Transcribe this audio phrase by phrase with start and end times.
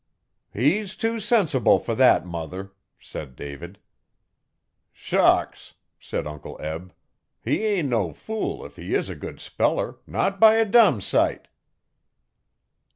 [0.51, 3.77] 'He's too sensible for that, mother,' said David.
[4.91, 6.91] 'Shucks!' said Uncle Eb,
[7.43, 11.47] 'he ain' no fool if he is a good speller not by a dum sight!'